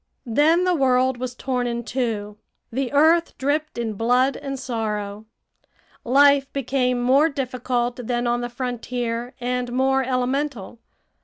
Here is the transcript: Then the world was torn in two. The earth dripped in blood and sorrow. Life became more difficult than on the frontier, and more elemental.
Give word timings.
Then 0.25 0.63
the 0.63 0.73
world 0.73 1.17
was 1.19 1.35
torn 1.35 1.67
in 1.67 1.83
two. 1.83 2.39
The 2.71 2.91
earth 2.91 3.37
dripped 3.37 3.77
in 3.77 3.93
blood 3.93 4.35
and 4.35 4.57
sorrow. 4.59 5.27
Life 6.03 6.51
became 6.53 6.99
more 6.99 7.29
difficult 7.29 7.97
than 8.07 8.25
on 8.25 8.41
the 8.41 8.49
frontier, 8.49 9.35
and 9.39 9.71
more 9.71 10.01
elemental. 10.03 10.79